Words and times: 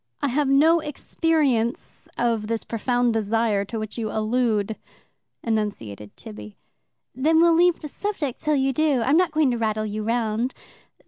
"I 0.19 0.29
have 0.29 0.47
no 0.47 0.79
experience 0.79 2.09
of 2.17 2.47
this 2.47 2.63
profound 2.63 3.13
desire 3.13 3.63
to 3.65 3.77
which 3.77 3.99
you 3.99 4.09
allude," 4.09 4.75
enunciated 5.43 6.17
Tibby. 6.17 6.57
"Then 7.13 7.39
we'll 7.39 7.53
leave 7.53 7.81
the 7.81 7.87
subject 7.87 8.41
till 8.41 8.55
you 8.55 8.73
do. 8.73 9.03
I'm 9.05 9.15
not 9.17 9.31
going 9.31 9.51
to 9.51 9.59
rattle 9.59 9.85
you 9.85 10.01
round. 10.03 10.55